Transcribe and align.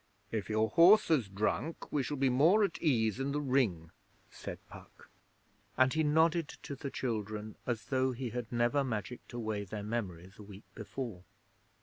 'If 0.31 0.49
your 0.49 0.69
horse 0.71 1.09
has 1.09 1.27
drunk, 1.29 1.91
we 1.91 2.01
shall 2.01 2.17
be 2.17 2.31
more 2.31 2.63
at 2.63 2.81
ease 2.81 3.19
in 3.19 3.33
the 3.33 3.39
Ring,' 3.39 3.91
said 4.31 4.57
Puck; 4.67 5.11
and 5.77 5.93
he 5.93 6.01
nodded 6.01 6.47
to 6.63 6.75
the 6.75 6.89
children 6.89 7.55
as 7.67 7.85
though 7.85 8.11
he 8.11 8.31
had 8.31 8.51
never 8.51 8.83
magicked 8.83 9.31
away 9.31 9.63
their 9.63 9.83
memories 9.83 10.39
a 10.39 10.43
week 10.43 10.65
before. 10.73 11.23